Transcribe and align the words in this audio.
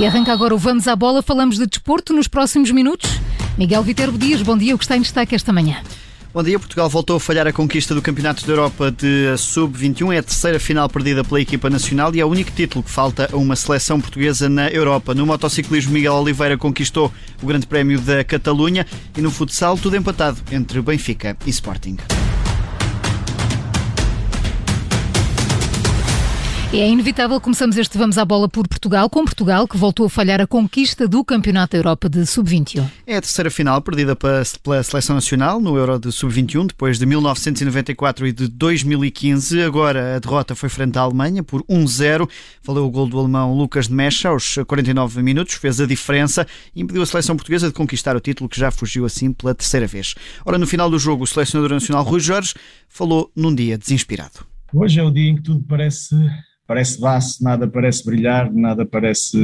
E 0.00 0.06
arranca 0.06 0.32
agora 0.32 0.54
o 0.54 0.58
Vamos 0.58 0.88
à 0.88 0.96
Bola. 0.96 1.20
Falamos 1.20 1.58
de 1.58 1.66
desporto 1.66 2.14
nos 2.14 2.26
próximos 2.26 2.70
minutos. 2.70 3.20
Miguel 3.58 3.82
Viterbo 3.82 4.16
Dias, 4.16 4.40
bom 4.40 4.56
dia. 4.56 4.74
O 4.74 4.78
que 4.78 4.84
está 4.84 4.96
em 4.96 5.02
destaque 5.02 5.34
esta 5.34 5.52
manhã? 5.52 5.76
Bom 6.32 6.42
dia, 6.42 6.58
Portugal 6.58 6.88
voltou 6.88 7.16
a 7.16 7.20
falhar 7.20 7.46
a 7.46 7.52
conquista 7.52 7.94
do 7.94 8.00
Campeonato 8.00 8.46
da 8.46 8.52
Europa 8.54 8.90
de 8.90 9.36
Sub-21. 9.36 10.14
É 10.14 10.18
a 10.18 10.22
terceira 10.22 10.58
final 10.58 10.88
perdida 10.88 11.22
pela 11.22 11.38
equipa 11.38 11.68
nacional 11.68 12.14
e 12.14 12.20
é 12.20 12.24
o 12.24 12.28
único 12.28 12.50
título 12.50 12.82
que 12.82 12.90
falta 12.90 13.28
a 13.30 13.36
uma 13.36 13.54
seleção 13.54 14.00
portuguesa 14.00 14.48
na 14.48 14.68
Europa. 14.68 15.12
No 15.12 15.26
motociclismo, 15.26 15.92
Miguel 15.92 16.14
Oliveira 16.14 16.56
conquistou 16.56 17.12
o 17.42 17.46
Grande 17.46 17.66
Prémio 17.66 18.00
da 18.00 18.24
Catalunha 18.24 18.86
e 19.14 19.20
no 19.20 19.30
futsal, 19.30 19.76
tudo 19.76 19.96
empatado 19.96 20.38
entre 20.50 20.80
Benfica 20.80 21.36
e 21.44 21.50
Sporting. 21.50 21.98
É 26.72 26.88
inevitável, 26.88 27.40
começamos 27.40 27.76
este 27.76 27.98
Vamos 27.98 28.16
à 28.16 28.24
Bola 28.24 28.48
por 28.48 28.68
Portugal, 28.68 29.10
com 29.10 29.24
Portugal 29.24 29.66
que 29.66 29.76
voltou 29.76 30.06
a 30.06 30.08
falhar 30.08 30.40
a 30.40 30.46
conquista 30.46 31.08
do 31.08 31.24
Campeonato 31.24 31.72
da 31.72 31.78
Europa 31.78 32.08
de 32.08 32.24
Sub-21. 32.24 32.88
É 33.04 33.16
a 33.16 33.20
terceira 33.20 33.50
final 33.50 33.82
perdida 33.82 34.14
pela 34.14 34.44
Seleção 34.84 35.16
Nacional 35.16 35.60
no 35.60 35.76
Euro 35.76 35.98
de 35.98 36.12
Sub-21, 36.12 36.68
depois 36.68 36.96
de 36.96 37.06
1994 37.06 38.24
e 38.28 38.32
de 38.32 38.46
2015. 38.46 39.60
Agora 39.62 40.14
a 40.14 40.18
derrota 40.20 40.54
foi 40.54 40.68
frente 40.68 40.96
à 40.96 41.00
Alemanha 41.00 41.42
por 41.42 41.64
1-0. 41.64 42.30
Valeu 42.62 42.86
o 42.86 42.90
gol 42.90 43.08
do 43.08 43.18
alemão 43.18 43.52
Lucas 43.52 43.88
de 43.88 43.94
Mecha 43.94 44.28
aos 44.28 44.54
49 44.64 45.24
minutos, 45.24 45.54
fez 45.54 45.80
a 45.80 45.86
diferença 45.86 46.46
e 46.72 46.82
impediu 46.82 47.02
a 47.02 47.06
seleção 47.06 47.34
portuguesa 47.34 47.66
de 47.66 47.74
conquistar 47.74 48.14
o 48.14 48.20
título 48.20 48.48
que 48.48 48.60
já 48.60 48.70
fugiu 48.70 49.04
assim 49.04 49.32
pela 49.32 49.56
terceira 49.56 49.88
vez. 49.88 50.14
Ora, 50.44 50.56
no 50.56 50.68
final 50.68 50.88
do 50.88 51.00
jogo, 51.00 51.24
o 51.24 51.26
selecionador 51.26 51.72
nacional 51.72 52.04
Rui 52.04 52.20
Jorge 52.20 52.54
falou 52.88 53.28
num 53.34 53.52
dia 53.52 53.76
desinspirado. 53.76 54.46
Hoje 54.72 55.00
é 55.00 55.02
o 55.02 55.10
dia 55.10 55.30
em 55.30 55.34
que 55.34 55.42
tudo 55.42 55.64
parece 55.68 56.14
parece 56.70 57.00
vasto, 57.00 57.42
nada 57.42 57.66
parece 57.66 58.04
brilhar, 58.04 58.52
nada 58.52 58.86
parece 58.86 59.36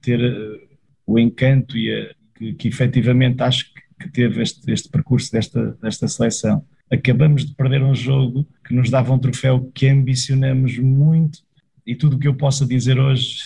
ter 0.00 0.18
eh, 0.18 0.66
o 1.06 1.18
encanto 1.18 1.76
e 1.76 1.92
a, 1.92 2.14
que, 2.34 2.54
que 2.54 2.68
efetivamente 2.68 3.42
acho 3.42 3.66
que 4.00 4.08
teve 4.08 4.40
este, 4.40 4.72
este 4.72 4.88
percurso 4.88 5.30
desta, 5.30 5.76
desta 5.82 6.08
seleção. 6.08 6.64
Acabamos 6.90 7.44
de 7.44 7.54
perder 7.54 7.82
um 7.82 7.94
jogo 7.94 8.48
que 8.66 8.72
nos 8.72 8.88
dava 8.88 9.12
um 9.12 9.18
troféu 9.18 9.70
que 9.74 9.88
ambicionamos 9.88 10.78
muito 10.78 11.40
e 11.86 11.94
tudo 11.94 12.16
o 12.16 12.18
que 12.18 12.26
eu 12.26 12.34
possa 12.34 12.64
dizer 12.64 12.98
hoje 12.98 13.36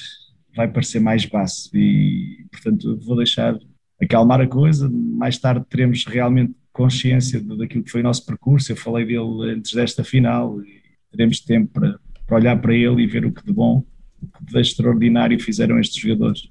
vai 0.55 0.69
parecer 0.69 1.00
mais 1.00 1.27
baixo 1.27 1.77
e, 1.77 2.47
portanto, 2.53 3.00
vou 3.05 3.16
deixar 3.16 3.59
acalmar 4.00 4.41
a 4.41 4.47
coisa. 4.47 4.89
Mais 4.89 5.37
tarde 5.39 5.66
teremos 5.69 6.05
realmente 6.06 6.55
consciência 6.72 7.41
daquilo 7.41 7.83
que 7.83 7.91
foi 7.91 8.00
o 8.00 8.05
nosso 8.05 8.25
percurso. 8.25 8.70
Eu 8.70 8.77
falei 8.77 9.05
dele 9.05 9.50
antes 9.50 9.75
desta 9.75 10.05
final 10.05 10.62
e 10.62 10.83
teremos 11.11 11.41
tempo 11.41 11.69
para 11.72 11.98
olhar 12.34 12.61
para 12.61 12.75
ele 12.75 13.02
e 13.02 13.06
ver 13.06 13.25
o 13.25 13.33
que 13.33 13.44
de 13.44 13.52
bom, 13.52 13.84
o 14.22 14.27
que 14.27 14.52
de 14.52 14.61
extraordinário 14.61 15.38
fizeram 15.41 15.78
estes 15.78 16.00
jogadores. 16.00 16.48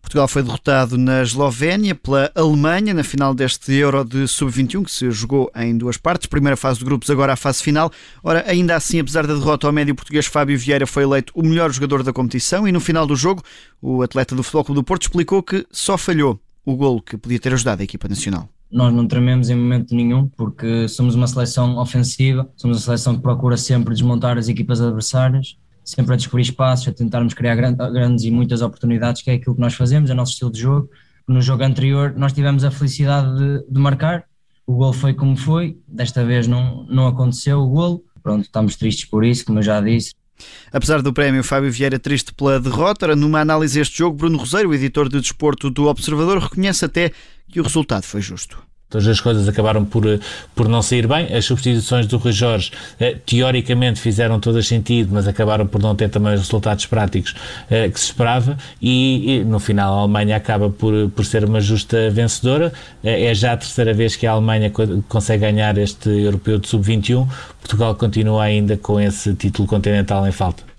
Portugal 0.00 0.26
foi 0.26 0.42
derrotado 0.42 0.98
na 0.98 1.22
Eslovénia 1.22 1.94
pela 1.94 2.30
Alemanha 2.34 2.92
na 2.92 3.04
final 3.04 3.32
deste 3.32 3.72
Euro 3.72 4.04
de 4.04 4.26
Sub-21, 4.26 4.84
que 4.84 4.90
se 4.90 5.10
jogou 5.12 5.50
em 5.54 5.78
duas 5.78 5.96
partes. 5.96 6.26
Primeira 6.26 6.56
fase 6.56 6.80
de 6.80 6.84
grupos, 6.84 7.08
agora 7.08 7.32
a 7.32 7.36
fase 7.36 7.62
final. 7.62 7.90
Ora, 8.22 8.44
ainda 8.48 8.74
assim, 8.74 8.98
apesar 8.98 9.26
da 9.26 9.34
derrota 9.34 9.66
ao 9.66 9.72
médio 9.72 9.94
português, 9.94 10.26
Fábio 10.26 10.58
Vieira 10.58 10.86
foi 10.86 11.04
eleito 11.04 11.32
o 11.36 11.42
melhor 11.42 11.70
jogador 11.70 12.02
da 12.02 12.12
competição 12.12 12.66
e 12.66 12.72
no 12.72 12.80
final 12.80 13.06
do 13.06 13.14
jogo, 13.14 13.42
o 13.80 14.02
atleta 14.02 14.34
do 14.34 14.42
Futebol 14.42 14.64
Clube 14.64 14.80
do 14.80 14.84
Porto 14.84 15.02
explicou 15.02 15.40
que 15.42 15.64
só 15.70 15.96
falhou 15.96 16.38
o 16.64 16.74
golo 16.74 17.00
que 17.00 17.16
podia 17.16 17.38
ter 17.38 17.52
ajudado 17.52 17.80
a 17.80 17.84
equipa 17.84 18.08
nacional 18.08 18.48
nós 18.72 18.92
não 18.92 19.06
trememos 19.06 19.50
em 19.50 19.54
momento 19.54 19.94
nenhum, 19.94 20.26
porque 20.28 20.88
somos 20.88 21.14
uma 21.14 21.26
seleção 21.26 21.76
ofensiva, 21.76 22.48
somos 22.56 22.78
uma 22.78 22.82
seleção 22.82 23.14
que 23.14 23.22
procura 23.22 23.56
sempre 23.56 23.92
desmontar 23.92 24.38
as 24.38 24.48
equipas 24.48 24.80
adversárias, 24.80 25.58
sempre 25.84 26.14
a 26.14 26.16
descobrir 26.16 26.42
espaços, 26.42 26.88
a 26.88 26.92
tentarmos 26.92 27.34
criar 27.34 27.54
grandes 27.54 28.24
e 28.24 28.30
muitas 28.30 28.62
oportunidades, 28.62 29.20
que 29.20 29.30
é 29.30 29.34
aquilo 29.34 29.54
que 29.54 29.60
nós 29.60 29.74
fazemos, 29.74 30.08
é 30.08 30.14
o 30.14 30.16
nosso 30.16 30.32
estilo 30.32 30.50
de 30.50 30.60
jogo. 30.60 30.88
No 31.28 31.42
jogo 31.42 31.62
anterior 31.62 32.14
nós 32.16 32.32
tivemos 32.32 32.64
a 32.64 32.70
felicidade 32.70 33.36
de, 33.36 33.64
de 33.70 33.78
marcar, 33.78 34.24
o 34.66 34.74
gol 34.74 34.92
foi 34.92 35.12
como 35.12 35.36
foi, 35.36 35.76
desta 35.86 36.24
vez 36.24 36.46
não, 36.46 36.86
não 36.88 37.06
aconteceu 37.06 37.60
o 37.60 37.68
gol, 37.68 38.04
pronto, 38.22 38.42
estamos 38.42 38.76
tristes 38.76 39.04
por 39.04 39.24
isso, 39.24 39.44
como 39.44 39.58
eu 39.58 39.62
já 39.62 39.80
disse, 39.80 40.12
Apesar 40.72 41.02
do 41.02 41.12
prémio, 41.12 41.44
Fábio 41.44 41.70
Vieira 41.70 41.98
triste 41.98 42.32
pela 42.32 42.58
derrota, 42.58 43.14
numa 43.14 43.40
análise 43.40 43.78
deste 43.78 43.98
jogo, 43.98 44.16
Bruno 44.16 44.38
Roseiro, 44.38 44.74
editor 44.74 45.08
de 45.08 45.20
desporto 45.20 45.70
do 45.70 45.86
Observador, 45.86 46.38
reconhece 46.38 46.84
até 46.84 47.12
que 47.52 47.60
o 47.60 47.62
resultado 47.62 48.04
foi 48.04 48.20
justo. 48.20 48.58
Todas 48.92 49.08
as 49.08 49.20
coisas 49.20 49.48
acabaram 49.48 49.86
por, 49.86 50.04
por 50.54 50.68
não 50.68 50.82
sair 50.82 51.06
bem. 51.06 51.34
As 51.34 51.46
substituições 51.46 52.06
do 52.06 52.18
Rui 52.18 52.32
Jorge, 52.32 52.70
eh, 53.00 53.16
teoricamente, 53.24 53.98
fizeram 53.98 54.38
todas 54.38 54.66
sentido, 54.66 55.08
mas 55.14 55.26
acabaram 55.26 55.66
por 55.66 55.80
não 55.80 55.96
ter 55.96 56.10
também 56.10 56.34
os 56.34 56.40
resultados 56.40 56.84
práticos 56.84 57.34
eh, 57.70 57.88
que 57.88 57.98
se 57.98 58.06
esperava. 58.06 58.58
E, 58.82 59.38
e, 59.38 59.44
no 59.44 59.58
final, 59.58 59.94
a 59.94 60.00
Alemanha 60.02 60.36
acaba 60.36 60.68
por, 60.68 61.08
por 61.10 61.24
ser 61.24 61.42
uma 61.42 61.58
justa 61.58 62.10
vencedora. 62.10 62.70
Eh, 63.02 63.30
é 63.30 63.34
já 63.34 63.52
a 63.52 63.56
terceira 63.56 63.94
vez 63.94 64.14
que 64.14 64.26
a 64.26 64.32
Alemanha 64.32 64.70
consegue 65.08 65.40
ganhar 65.40 65.78
este 65.78 66.10
europeu 66.10 66.58
de 66.58 66.68
sub-21. 66.68 67.26
Portugal 67.60 67.94
continua 67.94 68.42
ainda 68.42 68.76
com 68.76 69.00
esse 69.00 69.32
título 69.34 69.66
continental 69.66 70.26
em 70.28 70.32
falta. 70.32 70.71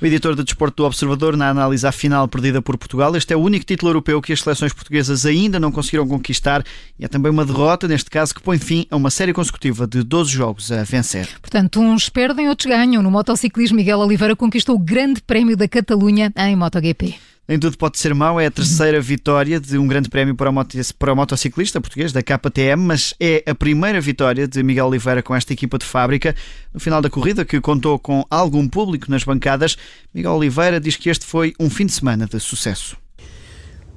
O 0.00 0.06
editor 0.06 0.34
de 0.34 0.44
desporto 0.44 0.82
do 0.82 0.86
Observador, 0.86 1.36
na 1.36 1.48
análise 1.48 1.86
à 1.86 1.92
final 1.92 2.28
perdida 2.28 2.60
por 2.60 2.76
Portugal, 2.76 3.16
este 3.16 3.32
é 3.32 3.36
o 3.36 3.40
único 3.40 3.64
título 3.64 3.90
europeu 3.90 4.20
que 4.20 4.32
as 4.32 4.40
seleções 4.40 4.72
portuguesas 4.72 5.26
ainda 5.26 5.58
não 5.58 5.72
conseguiram 5.72 6.06
conquistar 6.06 6.64
e 6.98 7.04
é 7.04 7.08
também 7.08 7.30
uma 7.30 7.44
derrota, 7.44 7.88
neste 7.88 8.10
caso, 8.10 8.34
que 8.34 8.42
põe 8.42 8.58
fim 8.58 8.86
a 8.90 8.96
uma 8.96 9.10
série 9.10 9.32
consecutiva 9.32 9.86
de 9.86 10.02
12 10.02 10.30
jogos 10.30 10.72
a 10.72 10.82
vencer. 10.84 11.28
Portanto, 11.40 11.80
uns 11.80 12.08
perdem, 12.08 12.48
outros 12.48 12.66
ganham. 12.66 13.02
No 13.02 13.10
motociclismo, 13.10 13.76
Miguel 13.76 13.98
Oliveira 13.98 14.36
conquistou 14.36 14.76
o 14.76 14.78
Grande 14.78 15.20
Prémio 15.22 15.56
da 15.56 15.68
Catalunha 15.68 16.32
em 16.36 16.56
MotoGP. 16.56 17.35
Nem 17.48 17.60
tudo 17.60 17.78
pode 17.78 17.96
ser 17.96 18.12
mau, 18.12 18.40
é 18.40 18.46
a 18.46 18.50
terceira 18.50 19.00
vitória 19.00 19.60
de 19.60 19.78
um 19.78 19.86
grande 19.86 20.08
prémio 20.08 20.34
para 20.34 20.50
o, 20.50 20.52
moto, 20.52 20.76
para 20.98 21.12
o 21.12 21.16
motociclista 21.16 21.80
português, 21.80 22.12
da 22.12 22.20
KTM, 22.20 22.82
mas 22.82 23.14
é 23.20 23.44
a 23.46 23.54
primeira 23.54 24.00
vitória 24.00 24.48
de 24.48 24.60
Miguel 24.64 24.86
Oliveira 24.86 25.22
com 25.22 25.32
esta 25.32 25.52
equipa 25.52 25.78
de 25.78 25.84
fábrica. 25.84 26.34
No 26.74 26.80
final 26.80 27.00
da 27.00 27.08
corrida, 27.08 27.44
que 27.44 27.60
contou 27.60 28.00
com 28.00 28.24
algum 28.28 28.66
público 28.68 29.08
nas 29.08 29.22
bancadas, 29.22 29.76
Miguel 30.12 30.32
Oliveira 30.32 30.80
diz 30.80 30.96
que 30.96 31.08
este 31.08 31.24
foi 31.24 31.54
um 31.60 31.70
fim 31.70 31.86
de 31.86 31.92
semana 31.92 32.26
de 32.26 32.40
sucesso. 32.40 32.96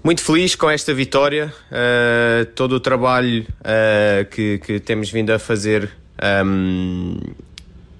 Muito 0.04 0.22
feliz 0.22 0.54
com 0.54 0.70
esta 0.70 0.94
vitória, 0.94 1.52
uh, 1.72 2.46
todo 2.54 2.74
o 2.74 2.80
trabalho 2.80 3.48
uh, 3.62 4.26
que, 4.30 4.60
que, 4.60 4.80
temos 4.80 5.10
vindo 5.10 5.32
a 5.32 5.40
fazer 5.40 5.90
um, 6.46 7.18
ehm, 7.18 7.34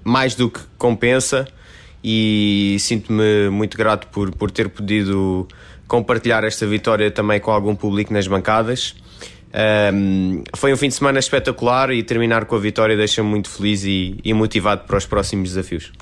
mais 0.04 0.34
do 0.36 0.48
que 0.48 0.60
compensa 0.78 1.46
e 2.02 2.76
sinto-me 2.80 3.48
muito 3.50 3.76
grato 3.76 4.06
por, 4.08 4.30
por 4.34 4.50
ter 4.50 4.68
podido 4.68 5.46
compartilhar 5.86 6.44
esta 6.44 6.66
vitória 6.66 7.10
também 7.10 7.40
com 7.40 7.50
algum 7.50 7.74
público 7.74 8.12
nas 8.12 8.26
bancadas. 8.26 8.94
Um, 9.92 10.44
foi 10.56 10.72
um 10.72 10.76
fim 10.76 10.88
de 10.88 10.94
semana 10.94 11.18
espetacular 11.18 11.90
e 11.90 12.02
terminar 12.02 12.44
com 12.44 12.54
a 12.54 12.58
vitória 12.58 12.96
deixa-me 12.96 13.28
muito 13.28 13.50
feliz 13.50 13.84
e, 13.84 14.18
e 14.24 14.32
motivado 14.32 14.84
para 14.86 14.96
os 14.96 15.06
próximos 15.06 15.50
desafios. 15.50 15.92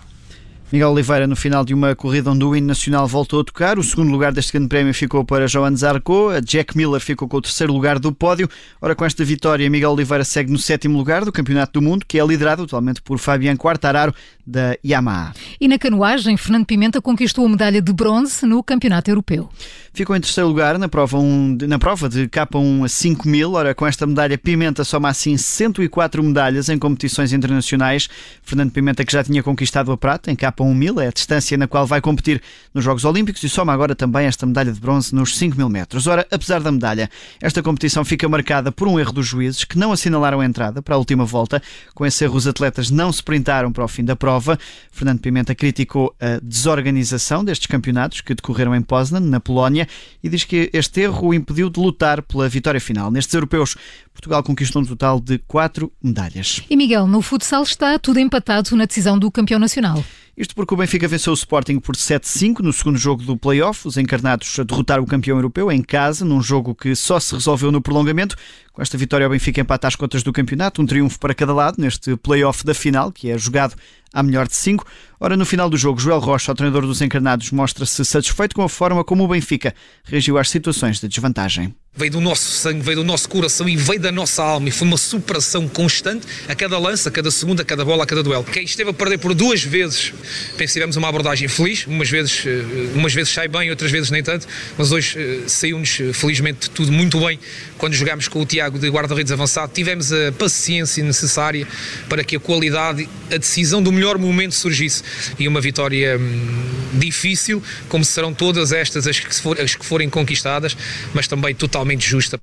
Miguel 0.70 0.90
Oliveira, 0.90 1.26
no 1.26 1.34
final 1.34 1.64
de 1.64 1.72
uma 1.72 1.96
corrida 1.96 2.30
onde 2.30 2.44
o 2.44 2.54
hino 2.54 2.66
nacional 2.66 3.06
voltou 3.06 3.40
a 3.40 3.44
tocar, 3.44 3.78
o 3.78 3.82
segundo 3.82 4.10
lugar 4.10 4.32
deste 4.32 4.52
grande 4.52 4.68
prémio 4.68 4.92
ficou 4.92 5.24
para 5.24 5.46
Joan 5.46 5.74
Zarco, 5.74 6.28
a 6.28 6.40
Jack 6.40 6.76
Miller 6.76 7.00
ficou 7.00 7.26
com 7.26 7.38
o 7.38 7.40
terceiro 7.40 7.72
lugar 7.72 7.98
do 7.98 8.12
pódio. 8.12 8.46
Ora, 8.78 8.94
com 8.94 9.02
esta 9.02 9.24
vitória, 9.24 9.68
Miguel 9.70 9.92
Oliveira 9.92 10.24
segue 10.24 10.52
no 10.52 10.58
sétimo 10.58 10.98
lugar 10.98 11.24
do 11.24 11.32
Campeonato 11.32 11.72
do 11.72 11.82
Mundo, 11.82 12.04
que 12.06 12.20
é 12.20 12.26
liderado 12.26 12.64
atualmente 12.64 13.00
por 13.00 13.18
Fabian 13.18 13.56
Quartararo, 13.56 14.14
da 14.46 14.76
Yamaha. 14.84 15.32
E 15.58 15.66
na 15.68 15.78
canoagem, 15.78 16.36
Fernando 16.36 16.66
Pimenta 16.66 17.00
conquistou 17.00 17.46
a 17.46 17.48
medalha 17.48 17.80
de 17.80 17.92
bronze 17.92 18.44
no 18.44 18.62
Campeonato 18.62 19.10
Europeu. 19.10 19.48
Ficou 19.94 20.14
em 20.14 20.20
terceiro 20.20 20.48
lugar 20.48 20.78
na 20.78 20.88
prova, 20.88 21.18
um, 21.18 21.56
na 21.66 21.78
prova 21.78 22.10
de 22.10 22.28
K1 22.28 22.84
a 22.84 22.88
5 22.88 23.26
mil. 23.26 23.54
Ora, 23.54 23.74
com 23.74 23.86
esta 23.86 24.06
medalha, 24.06 24.36
Pimenta 24.36 24.84
soma 24.84 25.08
assim 25.08 25.36
104 25.36 26.22
medalhas 26.22 26.68
em 26.68 26.78
competições 26.78 27.32
internacionais. 27.32 28.08
Fernando 28.42 28.70
Pimenta, 28.70 29.04
que 29.04 29.12
já 29.12 29.24
tinha 29.24 29.42
conquistado 29.42 29.90
a 29.92 29.96
prata 29.96 30.30
em 30.30 30.36
K1 30.36 30.57
mil, 30.66 31.00
é 31.00 31.08
a 31.08 31.10
distância 31.10 31.56
na 31.56 31.66
qual 31.66 31.86
vai 31.86 32.00
competir 32.00 32.42
nos 32.74 32.84
Jogos 32.84 33.04
Olímpicos 33.04 33.42
e 33.42 33.48
soma 33.48 33.72
agora 33.72 33.94
também 33.94 34.26
esta 34.26 34.46
medalha 34.46 34.72
de 34.72 34.80
bronze 34.80 35.14
nos 35.14 35.36
5 35.36 35.56
mil 35.56 35.68
metros. 35.68 36.06
Ora, 36.06 36.26
apesar 36.30 36.60
da 36.60 36.70
medalha, 36.70 37.10
esta 37.40 37.62
competição 37.62 38.04
fica 38.04 38.28
marcada 38.28 38.70
por 38.70 38.88
um 38.88 38.98
erro 38.98 39.12
dos 39.12 39.26
juízes 39.26 39.64
que 39.64 39.78
não 39.78 39.92
assinalaram 39.92 40.40
a 40.40 40.44
entrada 40.44 40.82
para 40.82 40.94
a 40.94 40.98
última 40.98 41.24
volta. 41.24 41.62
Com 41.94 42.04
esse 42.04 42.24
erro, 42.24 42.36
os 42.36 42.46
atletas 42.46 42.90
não 42.90 43.12
se 43.12 43.22
printaram 43.22 43.72
para 43.72 43.84
o 43.84 43.88
fim 43.88 44.04
da 44.04 44.16
prova. 44.16 44.58
Fernando 44.90 45.20
Pimenta 45.20 45.54
criticou 45.54 46.14
a 46.20 46.40
desorganização 46.42 47.44
destes 47.44 47.66
campeonatos 47.66 48.20
que 48.20 48.34
decorreram 48.34 48.74
em 48.74 48.82
Poznan, 48.82 49.20
na 49.20 49.40
Polónia, 49.40 49.88
e 50.22 50.28
diz 50.28 50.44
que 50.44 50.70
este 50.72 51.02
erro 51.02 51.28
o 51.28 51.34
impediu 51.34 51.70
de 51.70 51.80
lutar 51.80 52.22
pela 52.22 52.48
vitória 52.48 52.80
final. 52.80 53.10
Nestes 53.10 53.34
europeus, 53.34 53.76
Portugal 54.18 54.42
conquistou 54.42 54.82
um 54.82 54.84
total 54.84 55.20
de 55.20 55.38
quatro 55.38 55.92
medalhas. 56.02 56.60
E 56.68 56.76
Miguel, 56.76 57.06
no 57.06 57.22
futsal 57.22 57.62
está 57.62 57.96
tudo 58.00 58.18
empatado 58.18 58.74
na 58.74 58.84
decisão 58.84 59.16
do 59.16 59.30
campeão 59.30 59.60
nacional. 59.60 60.04
Isto 60.36 60.56
porque 60.56 60.74
o 60.74 60.76
Benfica 60.76 61.06
venceu 61.06 61.32
o 61.32 61.34
Sporting 61.34 61.78
por 61.78 61.94
7-5 61.94 62.60
no 62.60 62.72
segundo 62.72 62.98
jogo 62.98 63.22
do 63.22 63.36
play-off. 63.36 63.86
Os 63.86 63.96
encarnados 63.96 64.56
derrotaram 64.66 65.04
o 65.04 65.06
campeão 65.06 65.36
europeu 65.36 65.70
em 65.70 65.82
casa, 65.82 66.24
num 66.24 66.42
jogo 66.42 66.74
que 66.74 66.96
só 66.96 67.20
se 67.20 67.32
resolveu 67.34 67.70
no 67.70 67.80
prolongamento. 67.80 68.36
Com 68.72 68.82
esta 68.82 68.98
vitória, 68.98 69.26
o 69.26 69.30
Benfica 69.30 69.60
empata 69.60 69.86
as 69.86 69.94
contas 69.94 70.24
do 70.24 70.32
campeonato, 70.32 70.82
um 70.82 70.86
triunfo 70.86 71.18
para 71.18 71.34
cada 71.34 71.52
lado 71.52 71.76
neste 71.78 72.16
play-off 72.16 72.64
da 72.64 72.74
final, 72.74 73.12
que 73.12 73.30
é 73.30 73.38
jogado 73.38 73.76
à 74.12 74.22
melhor 74.22 74.48
de 74.48 74.56
5. 74.56 74.84
Ora, 75.20 75.36
no 75.36 75.44
final 75.44 75.68
do 75.68 75.76
jogo, 75.76 75.98
Joel 75.98 76.20
Rocha, 76.20 76.52
o 76.52 76.54
treinador 76.54 76.86
dos 76.86 77.02
encarnados, 77.02 77.50
mostra-se 77.50 78.04
satisfeito 78.04 78.54
com 78.54 78.62
a 78.62 78.68
forma 78.68 79.02
como 79.02 79.24
o 79.24 79.28
Benfica 79.28 79.74
reagiu 80.04 80.38
às 80.38 80.48
situações 80.48 81.00
de 81.00 81.08
desvantagem. 81.08 81.74
Veio 81.96 82.12
do 82.12 82.20
nosso 82.20 82.48
sangue, 82.52 82.80
veio 82.80 82.98
do 82.98 83.04
nosso 83.04 83.28
coração 83.28 83.68
e 83.68 83.76
veio 83.76 83.98
da 83.98 84.12
nossa 84.12 84.40
alma. 84.44 84.68
E 84.68 84.70
foi 84.70 84.86
uma 84.86 84.96
superação 84.96 85.66
constante 85.66 86.24
a 86.46 86.54
cada 86.54 86.78
lance, 86.78 87.08
a 87.08 87.10
cada 87.10 87.28
segunda, 87.32 87.62
a 87.62 87.64
cada 87.64 87.84
bola, 87.84 88.04
a 88.04 88.06
cada 88.06 88.22
duelo. 88.22 88.44
Quem 88.44 88.62
esteve 88.62 88.90
a 88.90 88.92
perder 88.92 89.18
por 89.18 89.34
duas 89.34 89.64
vezes, 89.64 90.12
penso 90.56 90.74
tivemos 90.74 90.94
uma 90.94 91.08
abordagem 91.08 91.48
feliz, 91.48 91.84
umas 91.88 92.08
vezes, 92.08 92.44
eh, 92.46 92.94
umas 92.94 93.12
vezes 93.12 93.32
sai 93.32 93.48
bem, 93.48 93.68
outras 93.70 93.90
vezes 93.90 94.12
nem 94.12 94.22
tanto, 94.22 94.46
mas 94.76 94.92
hoje 94.92 95.18
eh, 95.18 95.48
saiu-nos 95.48 95.98
eh, 95.98 96.12
felizmente 96.12 96.70
tudo 96.70 96.92
muito 96.92 97.18
bem. 97.18 97.40
Quando 97.76 97.94
jogámos 97.94 98.28
com 98.28 98.40
o 98.40 98.46
Tiago 98.46 98.78
de 98.78 98.88
guarda-redes 98.88 99.32
avançado, 99.32 99.72
tivemos 99.72 100.12
a 100.12 100.30
paciência 100.38 101.02
necessária 101.02 101.66
para 102.08 102.22
que 102.22 102.36
a 102.36 102.40
qualidade, 102.40 103.08
a 103.32 103.36
decisão 103.36 103.82
do 103.82 103.90
melhor 103.90 104.18
momento 104.18 104.54
surgisse 104.54 105.02
e 105.38 105.46
uma 105.48 105.60
vitória 105.60 106.18
hum, 106.18 106.98
difícil, 106.98 107.62
como 107.88 108.04
serão 108.04 108.32
todas 108.32 108.72
estas 108.72 109.06
as 109.06 109.18
que, 109.18 109.34
for, 109.34 109.60
as 109.60 109.74
que 109.74 109.84
forem 109.84 110.08
conquistadas, 110.08 110.76
mas 111.14 111.28
também 111.28 111.54
totalmente 111.54 112.06
justa. 112.08 112.38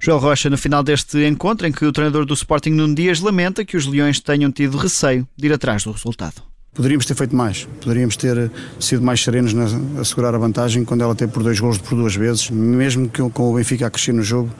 Joel 0.00 0.18
Rocha, 0.18 0.50
no 0.50 0.58
final 0.58 0.82
deste 0.82 1.26
encontro, 1.26 1.66
em 1.66 1.72
que 1.72 1.84
o 1.84 1.92
treinador 1.92 2.26
do 2.26 2.34
Sporting 2.34 2.70
Nuno 2.70 2.94
Dias 2.94 3.20
lamenta 3.20 3.64
que 3.64 3.76
os 3.76 3.86
Leões 3.86 4.20
tenham 4.20 4.52
tido 4.52 4.76
receio 4.76 5.26
de 5.36 5.46
ir 5.46 5.52
atrás 5.52 5.84
do 5.84 5.92
resultado. 5.92 6.42
Poderíamos 6.74 7.06
ter 7.06 7.14
feito 7.14 7.36
mais, 7.36 7.68
poderíamos 7.80 8.16
ter 8.16 8.50
sido 8.80 9.00
mais 9.00 9.22
serenos 9.22 9.54
na 9.54 10.00
assegurar 10.00 10.34
a 10.34 10.38
vantagem 10.38 10.84
quando 10.84 11.02
ela 11.02 11.14
teve 11.14 11.30
por 11.30 11.42
dois 11.42 11.60
gols 11.60 11.78
por 11.78 11.94
duas 11.94 12.16
vezes. 12.16 12.50
Mesmo 12.50 13.08
que 13.08 13.22
com 13.30 13.52
o 13.52 13.54
Benfica 13.54 13.86
a 13.86 13.90
crescer 13.90 14.12
no 14.12 14.24
jogo, 14.24 14.52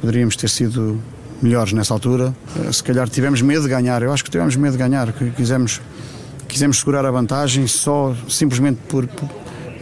poderíamos 0.00 0.36
ter 0.36 0.48
sido 0.48 1.02
melhores 1.42 1.72
nessa 1.72 1.92
altura. 1.92 2.34
Eh, 2.64 2.72
se 2.72 2.84
calhar 2.84 3.08
tivemos 3.08 3.42
medo 3.42 3.64
de 3.64 3.68
ganhar, 3.68 4.00
eu 4.00 4.12
acho 4.12 4.24
que 4.24 4.30
tivemos 4.30 4.54
medo 4.54 4.72
de 4.72 4.78
ganhar, 4.78 5.12
que 5.12 5.28
quisemos, 5.32 5.80
quisemos 6.48 6.78
segurar 6.78 7.04
a 7.04 7.10
vantagem 7.10 7.66
só 7.66 8.14
simplesmente 8.28 8.78
por, 8.88 9.06
por 9.06 9.28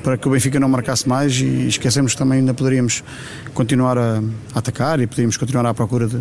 para 0.04 0.18
que 0.18 0.28
o 0.28 0.30
Benfica 0.30 0.60
não 0.60 0.68
marcasse 0.68 1.08
mais 1.08 1.34
e 1.40 1.66
esquecemos 1.66 2.12
que 2.12 2.18
também 2.18 2.40
ainda 2.40 2.52
poderíamos 2.52 3.02
continuar 3.54 3.96
a, 3.96 4.22
atacar 4.54 5.00
e 5.00 5.06
poderíamos 5.06 5.38
continuar 5.38 5.64
à 5.64 5.72
procura 5.72 6.06
de, 6.06 6.18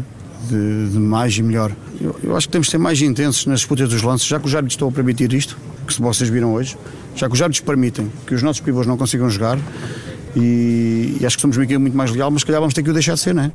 de, 0.50 0.90
de 0.92 0.98
mais 0.98 1.38
e 1.38 1.44
melhor. 1.44 1.69
Eu, 2.00 2.18
eu, 2.24 2.38
acho 2.38 2.48
que 2.48 2.54
temos 2.54 2.68
de 2.68 2.72
ser 2.72 2.78
mais 2.78 3.01
intensos 3.01 3.45
nas 3.45 3.60
disputas 3.60 3.90
dos 3.90 4.01
lances, 4.01 4.25
já 4.25 4.40
que 4.40 4.48
os 4.48 4.56
árbitros 4.56 4.75
estão 4.75 4.88
a 4.88 4.92
permitir 4.92 5.34
isto, 5.34 5.57
que 5.86 6.01
vocês 6.01 6.30
viram 6.30 6.54
hoje, 6.54 6.78
já 7.13 7.28
que 7.28 7.34
os 7.34 7.42
árbitros 7.42 7.60
permitem 7.60 8.10
que 8.25 8.34
os 8.34 8.42
nossos 8.42 8.62
pivôs 8.62 8.88
não 8.88 8.98
consigam 8.98 9.30
jogar 9.30 9.60
e, 10.34 11.18
e 11.19 11.25
acho 11.25 11.36
que 11.36 11.42
somos 11.42 11.57
uma 11.57 11.66
equipe 11.66 11.78
muito 11.78 11.96
mais 11.96 12.10
leal, 12.10 12.31
mas 12.31 12.42
se 12.42 12.46
calhar 12.46 12.62
vamos 12.62 12.74
ter 12.74 12.84
que 12.84 12.89
o 12.89 12.94
deixar 12.94 13.16
de 13.16 13.19
ser, 13.19 13.36
não 13.36 13.44
é? 13.44 13.51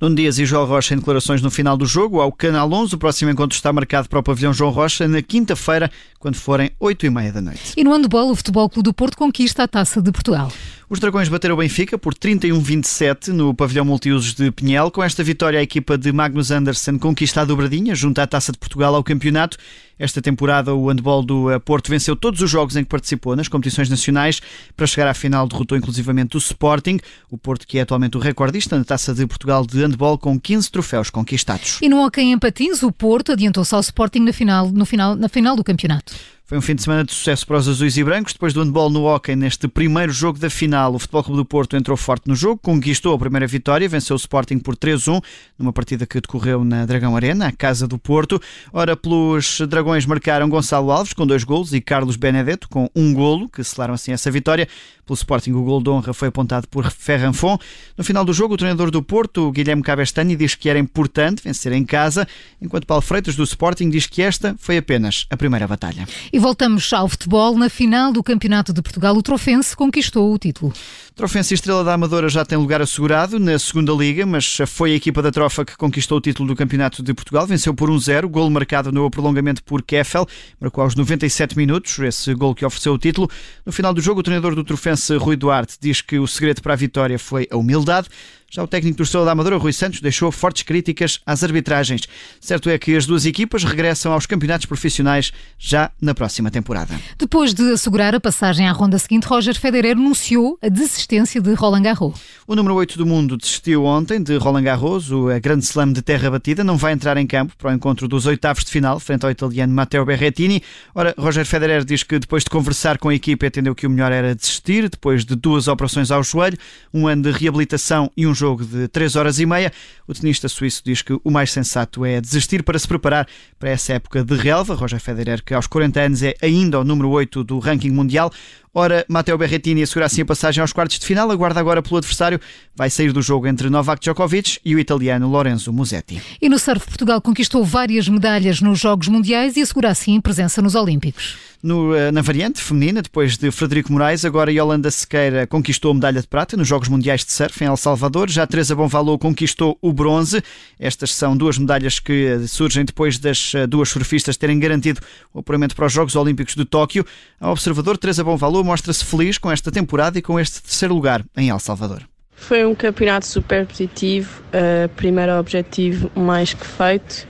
Nuno 0.00 0.14
Dias 0.14 0.38
e 0.38 0.46
João 0.46 0.64
Rocha 0.66 0.94
em 0.94 0.98
declarações 0.98 1.42
no 1.42 1.50
final 1.50 1.76
do 1.76 1.86
jogo 1.86 2.20
ao 2.20 2.32
Canal 2.32 2.70
11. 2.72 2.94
O 2.94 2.98
próximo 2.98 3.30
encontro 3.30 3.56
está 3.56 3.72
marcado 3.72 4.08
para 4.08 4.18
o 4.18 4.22
pavilhão 4.22 4.52
João 4.52 4.70
Rocha 4.70 5.08
na 5.08 5.22
quinta-feira, 5.22 5.90
quando 6.18 6.36
forem 6.36 6.70
8 6.78 7.06
e 7.06 7.10
meia 7.10 7.32
da 7.32 7.40
noite. 7.40 7.72
E 7.76 7.84
no 7.84 7.92
handball, 7.92 8.30
o 8.30 8.36
Futebol 8.36 8.68
Clube 8.68 8.84
do 8.84 8.94
Porto 8.94 9.16
conquista 9.16 9.62
a 9.62 9.68
Taça 9.68 10.00
de 10.00 10.10
Portugal. 10.12 10.50
Os 10.90 10.98
Dragões 10.98 11.28
bateram 11.28 11.54
o 11.54 11.58
Benfica 11.58 11.98
por 11.98 12.14
31-27 12.14 13.28
no 13.28 13.52
pavilhão 13.52 13.84
multiusos 13.84 14.32
de 14.32 14.50
Pinhel. 14.50 14.90
Com 14.90 15.02
esta 15.02 15.22
vitória, 15.22 15.60
a 15.60 15.62
equipa 15.62 15.98
de 15.98 16.10
Magnus 16.12 16.50
Andersen 16.50 16.98
conquista 16.98 17.42
a 17.42 17.44
dobradinha, 17.44 17.94
junto 17.94 18.20
à 18.20 18.26
Taça 18.26 18.52
de 18.52 18.58
Portugal 18.58 18.94
ao 18.94 19.04
campeonato. 19.04 19.58
Esta 19.98 20.22
temporada, 20.22 20.74
o 20.74 20.88
handball 20.88 21.22
do 21.22 21.50
eh, 21.50 21.58
Porto 21.58 21.88
venceu 21.88 22.14
todos 22.14 22.40
os 22.40 22.50
jogos 22.50 22.76
em 22.76 22.84
que 22.84 22.88
participou 22.88 23.34
nas 23.34 23.48
competições 23.48 23.88
nacionais. 23.88 24.40
Para 24.76 24.86
chegar 24.86 25.08
à 25.08 25.14
final, 25.14 25.46
derrotou 25.46 25.76
inclusivamente 25.76 26.36
o 26.36 26.38
Sporting, 26.38 26.98
o 27.30 27.36
Porto 27.36 27.66
que 27.66 27.78
é 27.78 27.82
atualmente 27.82 28.16
o 28.16 28.20
recordista 28.20 28.78
na 28.78 28.84
Taça 28.84 29.12
de 29.12 29.26
Portugal 29.26 29.66
de 29.66 29.78
handball 29.82 30.18
com 30.18 30.38
15 30.38 30.70
troféus 30.70 31.10
conquistados. 31.10 31.78
E 31.82 31.88
no 31.88 32.04
hockey 32.04 32.22
em 32.22 32.38
patins, 32.38 32.82
o 32.82 32.92
Porto 32.92 33.32
adiantou-se 33.32 33.74
ao 33.74 33.80
Sporting 33.80 34.20
na 34.20 34.32
final, 34.32 34.70
no 34.70 34.86
final, 34.86 35.16
na 35.16 35.28
final 35.28 35.56
do 35.56 35.64
campeonato. 35.64 36.14
Foi 36.48 36.56
um 36.56 36.62
fim 36.62 36.74
de 36.74 36.82
semana 36.82 37.04
de 37.04 37.12
sucesso 37.12 37.46
para 37.46 37.58
os 37.58 37.68
azuis 37.68 37.98
e 37.98 38.02
brancos. 38.02 38.32
Depois 38.32 38.54
do 38.54 38.62
handball 38.62 38.88
no 38.88 39.04
hockey, 39.04 39.36
neste 39.36 39.68
primeiro 39.68 40.10
jogo 40.10 40.38
da 40.38 40.48
final, 40.48 40.94
o 40.94 40.98
Futebol 40.98 41.22
Clube 41.22 41.40
do 41.42 41.44
Porto 41.44 41.76
entrou 41.76 41.94
forte 41.94 42.26
no 42.26 42.34
jogo, 42.34 42.58
conquistou 42.62 43.14
a 43.14 43.18
primeira 43.18 43.46
vitória, 43.46 43.86
venceu 43.86 44.14
o 44.14 44.16
Sporting 44.16 44.58
por 44.58 44.74
3-1, 44.74 45.22
numa 45.58 45.74
partida 45.74 46.06
que 46.06 46.18
decorreu 46.18 46.64
na 46.64 46.86
Dragão 46.86 47.14
Arena, 47.14 47.48
a 47.48 47.52
casa 47.52 47.86
do 47.86 47.98
Porto. 47.98 48.40
Ora, 48.72 48.96
pelos 48.96 49.60
Dragões 49.68 49.87
marcaram 50.06 50.48
Gonçalo 50.48 50.90
Alves 50.90 51.12
com 51.12 51.26
dois 51.26 51.44
golos 51.44 51.72
e 51.72 51.80
Carlos 51.80 52.16
Benedetto 52.16 52.68
com 52.68 52.88
um 52.94 53.12
golo, 53.14 53.48
que 53.48 53.62
selaram 53.62 53.94
assim 53.94 54.12
essa 54.12 54.30
vitória. 54.30 54.68
Pelo 55.06 55.16
Sporting, 55.16 55.52
o 55.52 55.62
gol 55.62 55.82
de 55.82 55.88
honra 55.88 56.12
foi 56.12 56.28
apontado 56.28 56.68
por 56.68 56.90
Ferranfon. 56.90 57.58
No 57.96 58.04
final 58.04 58.26
do 58.26 58.32
jogo, 58.34 58.54
o 58.54 58.56
treinador 58.58 58.90
do 58.90 59.02
Porto, 59.02 59.50
Guilherme 59.50 59.82
Cabestani, 59.82 60.36
diz 60.36 60.54
que 60.54 60.68
era 60.68 60.78
importante 60.78 61.42
vencer 61.42 61.72
em 61.72 61.82
casa, 61.82 62.28
enquanto 62.60 62.86
Paulo 62.86 63.00
Freitas 63.00 63.34
do 63.34 63.42
Sporting 63.42 63.88
diz 63.88 64.06
que 64.06 64.20
esta 64.20 64.54
foi 64.58 64.76
apenas 64.76 65.26
a 65.30 65.36
primeira 65.36 65.66
batalha. 65.66 66.06
E 66.30 66.38
voltamos 66.38 66.92
ao 66.92 67.08
futebol. 67.08 67.56
Na 67.56 67.70
final 67.70 68.12
do 68.12 68.22
Campeonato 68.22 68.72
de 68.72 68.82
Portugal, 68.82 69.16
o 69.16 69.22
Trofense 69.22 69.74
conquistou 69.74 70.32
o 70.32 70.38
título. 70.38 70.74
Trofense 71.14 71.52
e 71.52 71.56
Estrela 71.56 71.82
da 71.82 71.94
Amadora 71.94 72.28
já 72.28 72.44
tem 72.44 72.58
lugar 72.58 72.80
assegurado 72.80 73.40
na 73.40 73.58
segunda 73.58 73.92
Liga, 73.92 74.26
mas 74.26 74.58
foi 74.66 74.92
a 74.92 74.94
equipa 74.94 75.22
da 75.22 75.32
Trofa 75.32 75.64
que 75.64 75.76
conquistou 75.76 76.18
o 76.18 76.20
título 76.20 76.48
do 76.48 76.54
Campeonato 76.54 77.02
de 77.02 77.14
Portugal. 77.14 77.46
Venceu 77.46 77.72
por 77.74 77.90
1-0, 77.90 78.26
gol 78.26 78.48
marcado 78.50 78.92
no 78.92 79.10
prolongamento 79.10 79.64
por 79.64 79.77
Keffel, 79.82 80.26
marcou 80.60 80.84
aos 80.84 80.94
97 80.94 81.56
minutos, 81.56 81.98
esse 81.98 82.32
gol 82.34 82.54
que 82.54 82.64
ofereceu 82.64 82.94
o 82.94 82.98
título. 82.98 83.28
No 83.64 83.72
final 83.72 83.92
do 83.92 84.00
jogo, 84.00 84.20
o 84.20 84.22
treinador 84.22 84.54
do 84.54 84.64
Trofense, 84.64 85.16
Rui 85.16 85.36
Duarte, 85.36 85.76
diz 85.80 86.00
que 86.00 86.18
o 86.18 86.26
segredo 86.26 86.62
para 86.62 86.72
a 86.74 86.76
vitória 86.76 87.18
foi 87.18 87.46
a 87.50 87.56
humildade. 87.56 88.08
Já 88.50 88.62
o 88.62 88.66
técnico 88.66 88.96
do 88.96 89.02
Estrela 89.02 89.26
da 89.26 89.32
Amadora, 89.32 89.58
Rui 89.58 89.74
Santos, 89.74 90.00
deixou 90.00 90.32
fortes 90.32 90.62
críticas 90.62 91.20
às 91.26 91.44
arbitragens. 91.44 92.08
Certo 92.40 92.70
é 92.70 92.78
que 92.78 92.96
as 92.96 93.04
duas 93.04 93.26
equipas 93.26 93.62
regressam 93.62 94.10
aos 94.10 94.24
campeonatos 94.24 94.64
profissionais 94.64 95.34
já 95.58 95.90
na 96.00 96.14
próxima 96.14 96.50
temporada. 96.50 96.98
Depois 97.18 97.52
de 97.52 97.72
assegurar 97.72 98.14
a 98.14 98.20
passagem 98.20 98.66
à 98.66 98.72
ronda 98.72 98.98
seguinte, 98.98 99.26
Roger 99.26 99.54
Federer 99.54 99.92
anunciou 99.98 100.58
a 100.62 100.70
desistência 100.70 101.42
de 101.42 101.52
Roland 101.52 101.82
Garros. 101.82 102.18
O 102.46 102.56
número 102.56 102.74
8 102.76 102.96
do 102.96 103.04
mundo 103.04 103.36
desistiu 103.36 103.84
ontem 103.84 104.22
de 104.22 104.38
Roland 104.38 104.62
Garros, 104.62 105.12
o 105.12 105.26
grande 105.42 105.66
slam 105.66 105.92
de 105.92 106.00
terra 106.00 106.30
batida, 106.30 106.64
não 106.64 106.78
vai 106.78 106.94
entrar 106.94 107.18
em 107.18 107.26
campo 107.26 107.54
para 107.58 107.70
o 107.70 107.74
encontro 107.74 108.08
dos 108.08 108.24
oitavos 108.24 108.64
de 108.64 108.70
final, 108.70 108.98
frente 108.98 109.26
ao 109.26 109.30
italiano 109.30 109.74
Matteo 109.74 110.06
Berrettini. 110.06 110.62
Ora, 110.94 111.14
Roger 111.18 111.44
Federer 111.44 111.84
diz 111.84 112.02
que 112.02 112.18
depois 112.18 112.44
de 112.44 112.48
conversar 112.48 112.96
com 112.96 113.10
a 113.10 113.14
equipa 113.14 113.44
entendeu 113.44 113.74
que 113.74 113.86
o 113.86 113.90
melhor 113.90 114.10
era 114.10 114.34
desistir, 114.34 114.88
depois 114.88 115.26
de 115.26 115.36
duas 115.36 115.68
operações 115.68 116.10
ao 116.10 116.24
joelho, 116.24 116.56
um 116.94 117.06
ano 117.06 117.24
de 117.24 117.30
reabilitação 117.30 118.10
e 118.16 118.26
um 118.26 118.37
jogo 118.38 118.64
de 118.64 118.88
3 118.88 119.16
horas 119.16 119.38
e 119.38 119.46
meia. 119.46 119.72
O 120.06 120.14
tenista 120.14 120.48
suíço 120.48 120.82
diz 120.84 121.02
que 121.02 121.18
o 121.24 121.30
mais 121.30 121.50
sensato 121.50 122.04
é 122.04 122.20
desistir 122.20 122.62
para 122.62 122.78
se 122.78 122.86
preparar 122.86 123.26
para 123.58 123.70
essa 123.70 123.94
época 123.94 124.24
de 124.24 124.36
relva. 124.36 124.74
Roger 124.74 125.00
Federer, 125.00 125.42
que 125.44 125.52
aos 125.52 125.66
40 125.66 126.00
anos 126.00 126.22
é 126.22 126.34
ainda 126.40 126.80
o 126.80 126.84
número 126.84 127.10
8 127.10 127.42
do 127.44 127.58
ranking 127.58 127.90
mundial. 127.90 128.32
Ora, 128.72 129.04
Matteo 129.08 129.36
Berrettini 129.36 129.82
assegura 129.82 130.06
assim 130.06 130.22
a 130.22 130.24
passagem 130.26 130.60
aos 130.60 130.72
quartos 130.72 130.98
de 130.98 131.04
final, 131.04 131.30
aguarda 131.30 131.58
agora 131.58 131.82
pelo 131.82 131.96
adversário. 131.96 132.40
Vai 132.76 132.88
sair 132.88 133.12
do 133.12 133.20
jogo 133.20 133.46
entre 133.48 133.68
Novak 133.68 134.00
Djokovic 134.00 134.60
e 134.64 134.74
o 134.74 134.78
italiano 134.78 135.28
Lorenzo 135.28 135.72
Musetti. 135.72 136.22
E 136.40 136.48
no 136.48 136.58
surf, 136.58 136.86
Portugal 136.86 137.20
conquistou 137.20 137.64
várias 137.64 138.08
medalhas 138.08 138.60
nos 138.60 138.78
Jogos 138.78 139.08
Mundiais 139.08 139.56
e 139.56 139.62
assegura 139.62 139.88
assim 139.88 140.20
presença 140.20 140.62
nos 140.62 140.76
Olímpicos. 140.76 141.36
No, 141.60 141.92
eh, 141.92 142.12
na 142.12 142.22
variante 142.22 142.62
feminina, 142.62 143.02
depois 143.02 143.36
de 143.36 143.50
Frederico 143.50 143.92
Moraes, 143.92 144.24
agora 144.24 144.52
Yolanda 144.52 144.90
Sequeira 144.92 145.44
conquistou 145.44 145.90
a 145.90 145.94
medalha 145.94 146.20
de 146.20 146.26
prata 146.26 146.56
nos 146.56 146.68
Jogos 146.68 146.88
Mundiais 146.88 147.24
de 147.24 147.32
Surf 147.32 147.62
em 147.64 147.66
El 147.66 147.76
Salvador. 147.76 148.30
Já 148.30 148.46
Teresa 148.46 148.76
Bonvalou 148.76 149.18
conquistou 149.18 149.76
o 149.82 149.92
bronze. 149.92 150.40
Estas 150.78 151.12
são 151.12 151.36
duas 151.36 151.58
medalhas 151.58 151.98
que 151.98 152.46
surgem 152.46 152.84
depois 152.84 153.18
das 153.18 153.54
eh, 153.54 153.66
duas 153.66 153.88
surfistas 153.88 154.36
terem 154.36 154.60
garantido 154.60 155.00
o 155.34 155.40
apuramento 155.40 155.74
para 155.74 155.86
os 155.86 155.92
Jogos 155.92 156.14
Olímpicos 156.14 156.54
de 156.54 156.64
Tóquio. 156.64 157.04
A 157.40 157.50
observador 157.50 157.98
Teresa 157.98 158.22
Bonvalou 158.22 158.62
mostra-se 158.62 159.04
feliz 159.04 159.36
com 159.36 159.50
esta 159.50 159.72
temporada 159.72 160.16
e 160.16 160.22
com 160.22 160.38
este 160.38 160.62
terceiro 160.62 160.94
lugar 160.94 161.24
em 161.36 161.48
El 161.48 161.58
Salvador. 161.58 162.02
Foi 162.36 162.64
um 162.64 162.74
campeonato 162.74 163.26
super 163.26 163.66
positivo, 163.66 164.30
uh, 164.54 164.88
primeiro 164.90 165.32
objetivo 165.32 166.08
mais 166.14 166.54
que 166.54 166.64
feito, 166.64 167.26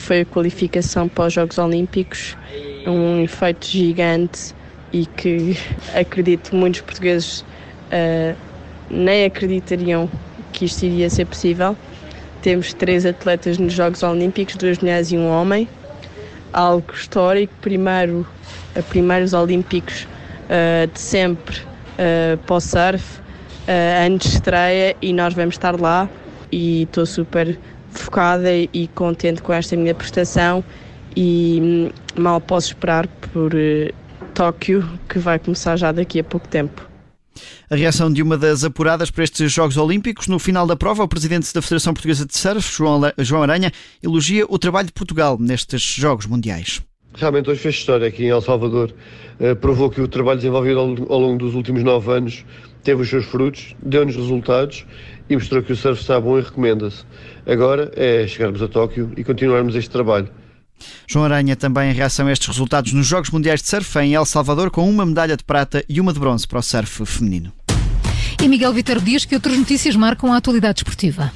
que 0.00 0.06
foi 0.06 0.20
a 0.22 0.24
qualificação 0.24 1.06
para 1.08 1.26
os 1.26 1.32
Jogos 1.34 1.58
Olímpicos 1.58 2.34
um 2.86 3.22
efeito 3.22 3.66
gigante 3.66 4.54
e 4.92 5.04
que 5.04 5.56
acredito 5.94 6.56
muitos 6.56 6.80
portugueses 6.80 7.42
uh, 7.92 8.34
nem 8.90 9.26
acreditariam 9.26 10.08
que 10.52 10.64
isto 10.64 10.86
iria 10.86 11.10
ser 11.10 11.26
possível. 11.26 11.76
Temos 12.40 12.72
três 12.72 13.04
atletas 13.04 13.58
nos 13.58 13.74
Jogos 13.74 14.02
Olímpicos, 14.02 14.56
duas 14.56 14.78
mulheres 14.78 15.12
e 15.12 15.18
um 15.18 15.28
homem, 15.28 15.68
algo 16.52 16.92
histórico. 16.94 17.52
Primeiro, 17.60 18.26
a 18.74 18.82
primeiros 18.82 19.34
Olímpicos 19.34 20.08
uh, 20.46 20.90
de 20.90 20.98
sempre 20.98 21.58
uh, 21.58 22.38
para 22.38 22.56
o 22.56 22.60
surf, 22.60 23.20
uh, 23.20 24.06
antes 24.06 24.32
estreia, 24.32 24.96
e 25.02 25.12
nós 25.12 25.34
vamos 25.34 25.56
estar 25.56 25.78
lá. 25.78 26.08
E 26.50 26.82
estou 26.82 27.06
super 27.06 27.56
focada 27.90 28.50
e 28.54 28.88
contente 28.94 29.42
com 29.42 29.52
esta 29.52 29.76
minha 29.76 29.94
prestação 29.94 30.64
e 31.16 31.58
hum, 31.62 32.20
mal 32.20 32.40
posso 32.40 32.68
esperar 32.68 33.06
por 33.06 33.52
uh, 33.54 33.94
Tóquio, 34.34 34.88
que 35.08 35.18
vai 35.18 35.38
começar 35.38 35.76
já 35.76 35.92
daqui 35.92 36.20
a 36.20 36.24
pouco 36.24 36.48
tempo. 36.48 36.88
A 37.70 37.76
reação 37.76 38.12
de 38.12 38.22
uma 38.22 38.36
das 38.36 38.64
apuradas 38.64 39.10
para 39.10 39.24
estes 39.24 39.52
Jogos 39.52 39.76
Olímpicos. 39.76 40.26
No 40.26 40.38
final 40.38 40.66
da 40.66 40.76
prova, 40.76 41.02
o 41.02 41.08
presidente 41.08 41.52
da 41.54 41.62
Federação 41.62 41.94
Portuguesa 41.94 42.26
de 42.26 42.36
Surf, 42.36 42.76
João 43.18 43.42
Aranha, 43.42 43.72
elogia 44.02 44.44
o 44.48 44.58
trabalho 44.58 44.86
de 44.86 44.92
Portugal 44.92 45.38
nestes 45.38 45.80
Jogos 45.80 46.26
Mundiais. 46.26 46.82
Realmente 47.14 47.50
hoje 47.50 47.60
fez 47.60 47.74
história 47.76 48.06
aqui 48.06 48.24
em 48.24 48.28
El 48.28 48.40
Salvador. 48.40 48.92
Uh, 49.40 49.56
provou 49.56 49.90
que 49.90 50.00
o 50.00 50.08
trabalho 50.08 50.38
desenvolvido 50.38 50.78
ao, 50.78 50.88
ao, 51.12 51.20
longo 51.20 51.38
dos 51.38 51.54
últimos 51.54 51.82
nove 51.82 52.12
anos 52.12 52.44
teve 52.82 53.02
os 53.02 53.08
seus 53.08 53.24
frutos, 53.24 53.74
deu-nos 53.82 54.16
resultados 54.16 54.84
e 55.28 55.34
mostrou 55.34 55.62
que 55.62 55.72
o 55.72 55.76
surf 55.76 56.00
está 56.00 56.20
bom 56.20 56.38
e 56.38 56.42
recomenda-se. 56.42 57.04
Agora 57.46 57.90
é 57.94 58.26
chegarmos 58.26 58.62
a 58.62 58.68
Tóquio 58.68 59.12
e 59.16 59.24
continuarmos 59.24 59.74
este 59.74 59.90
trabalho. 59.90 60.28
João 61.06 61.24
Aranha 61.24 61.56
também 61.56 61.90
em 61.90 61.94
reação 61.94 62.26
a 62.26 62.32
estes 62.32 62.48
resultados 62.48 62.92
nos 62.92 63.06
Jogos 63.06 63.30
Mundiais 63.30 63.60
de 63.60 63.68
Surf 63.68 63.98
em 63.98 64.14
El 64.14 64.24
Salvador, 64.24 64.70
com 64.70 64.88
uma 64.88 65.04
medalha 65.04 65.36
de 65.36 65.44
prata 65.44 65.84
e 65.88 66.00
uma 66.00 66.12
de 66.12 66.18
bronze 66.18 66.46
para 66.46 66.58
o 66.58 66.62
surf 66.62 67.04
feminino. 67.04 67.52
E 68.42 68.48
Miguel 68.48 68.72
Viterbo 68.72 69.04
diz 69.04 69.24
que 69.24 69.34
outras 69.34 69.56
notícias 69.58 69.94
marcam 69.94 70.32
a 70.32 70.38
atualidade 70.38 70.78
esportiva. 70.78 71.30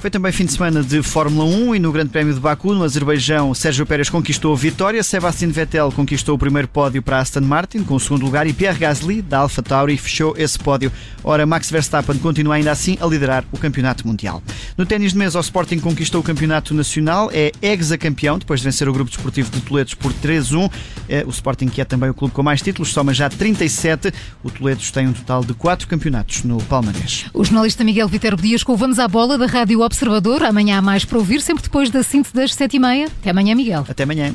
Foi 0.00 0.08
também 0.08 0.32
fim 0.32 0.46
de 0.46 0.52
semana 0.52 0.82
de 0.82 1.02
Fórmula 1.02 1.44
1 1.44 1.74
e 1.74 1.78
no 1.78 1.92
Grande 1.92 2.08
Prémio 2.08 2.32
de 2.32 2.40
Baku, 2.40 2.72
no 2.72 2.84
Azerbaijão, 2.84 3.52
Sérgio 3.52 3.84
Pérez 3.84 4.08
conquistou 4.08 4.54
a 4.54 4.56
vitória, 4.56 5.02
Sebastian 5.02 5.50
Vettel 5.50 5.92
conquistou 5.92 6.36
o 6.36 6.38
primeiro 6.38 6.66
pódio 6.68 7.02
para 7.02 7.18
Aston 7.18 7.42
Martin, 7.42 7.84
com 7.84 7.96
o 7.96 8.00
segundo 8.00 8.24
lugar, 8.24 8.46
e 8.46 8.52
Pierre 8.54 8.78
Gasly, 8.78 9.20
da 9.20 9.40
Alfa 9.40 9.62
Tauri, 9.62 9.98
fechou 9.98 10.34
esse 10.38 10.58
pódio. 10.58 10.90
Ora, 11.22 11.44
Max 11.44 11.70
Verstappen 11.70 12.16
continua 12.16 12.54
ainda 12.54 12.72
assim 12.72 12.96
a 12.98 13.04
liderar 13.04 13.44
o 13.52 13.58
Campeonato 13.58 14.08
Mundial. 14.08 14.42
No 14.74 14.86
ténis 14.86 15.12
de 15.12 15.18
mesa, 15.18 15.36
o 15.36 15.42
Sporting 15.42 15.80
conquistou 15.80 16.22
o 16.22 16.24
Campeonato 16.24 16.72
Nacional, 16.72 17.28
é 17.30 17.52
ex-campeão, 17.60 18.38
depois 18.38 18.60
de 18.60 18.64
vencer 18.64 18.88
o 18.88 18.94
Grupo 18.94 19.10
Desportivo 19.10 19.50
de 19.50 19.60
Toledos 19.60 19.92
por 19.92 20.14
3-1. 20.14 20.72
É, 21.10 21.24
o 21.26 21.28
Sporting, 21.28 21.66
que 21.66 21.82
é 21.82 21.84
também 21.84 22.08
o 22.08 22.14
clube 22.14 22.32
com 22.32 22.42
mais 22.42 22.62
títulos, 22.62 22.90
soma 22.90 23.12
já 23.12 23.28
37. 23.28 24.14
O 24.42 24.50
Toledos 24.50 24.90
tem 24.90 25.06
um 25.08 25.12
total 25.12 25.44
de 25.44 25.52
4 25.52 25.86
campeonatos 25.86 26.42
no 26.42 26.56
Palmarés. 26.62 27.26
O 27.34 27.44
jornalista 27.44 27.84
Miguel 27.84 28.08
Viterbo 28.08 28.40
Dias 28.40 28.62
com 28.62 28.74
Vamos 28.74 28.98
à 28.98 29.06
Bola, 29.06 29.36
da 29.36 29.44
Rádio 29.44 29.89
Observador. 29.90 30.44
Amanhã 30.44 30.78
há 30.78 30.82
mais 30.82 31.04
para 31.04 31.18
ouvir, 31.18 31.42
sempre 31.42 31.64
depois 31.64 31.90
da 31.90 32.04
síntese 32.04 32.32
das 32.32 32.52
7h30. 32.52 33.10
Até 33.20 33.30
amanhã, 33.30 33.56
Miguel. 33.56 33.84
Até 33.88 34.04
amanhã. 34.04 34.32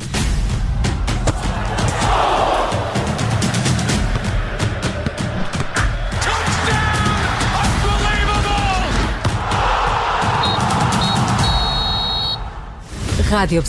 Rádio 13.30 13.64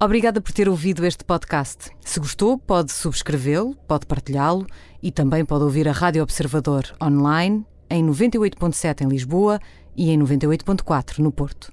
Obrigada 0.00 0.40
por 0.40 0.52
ter 0.52 0.68
ouvido 0.68 1.04
este 1.04 1.24
podcast. 1.24 1.90
Se 2.00 2.18
gostou, 2.20 2.56
pode 2.56 2.90
subscrevê-lo, 2.92 3.74
pode 3.86 4.06
partilhá-lo 4.06 4.66
e 5.02 5.10
também 5.10 5.44
pode 5.44 5.64
ouvir 5.64 5.88
a 5.88 5.92
Rádio 5.92 6.22
Observador 6.22 6.84
online 7.02 7.66
em 7.90 8.04
98.7 8.06 9.02
em 9.02 9.08
Lisboa 9.08 9.60
e 9.98 10.10
em 10.10 10.18
98.4 10.18 11.18
no 11.18 11.32
Porto. 11.32 11.72